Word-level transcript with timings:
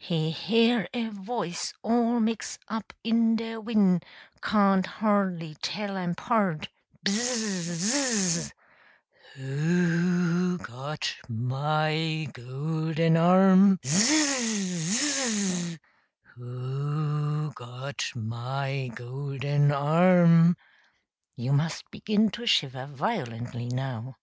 he 0.00 0.30
hear 0.30 0.86
a 0.94 1.08
voice 1.08 1.74
all 1.82 2.20
mix' 2.20 2.56
up 2.68 2.92
in 3.02 3.34
de 3.34 3.56
win' 3.56 4.00
can't 4.40 4.86
hardly 4.86 5.56
tell 5.56 5.96
'em 5.96 6.14
'part 6.14 6.68
"Bzzz 7.04 8.52
zzz 8.54 8.54
W 9.34 9.42
h 9.42 9.42
o 9.42 10.56
g 10.56 10.72
o 10.72 10.94
t 10.94 11.10
m 11.28 11.48
y 11.50 12.28
g 12.32 12.42
o 12.42 12.86
l 12.86 12.94
d 12.94 13.02
e 13.02 13.06
n 13.06 13.16
arm? 13.16 13.80
zzz 13.84 14.94
zzz 14.94 15.78
W 16.36 16.46
h 16.46 16.46
o 16.46 17.50
g 17.50 17.64
o 17.64 17.90
t 17.90 18.06
m 18.14 18.30
y 18.32 18.88
g 18.94 19.02
o 19.02 19.32
l 19.34 19.38
d 19.38 19.44
e 19.44 19.50
n 19.50 19.72
arm!" 19.72 20.56
(You 21.34 21.52
must 21.52 21.90
begin 21.90 22.30
to 22.38 22.46
shiver 22.46 22.86
violently 22.86 23.66
now.) 23.66 24.16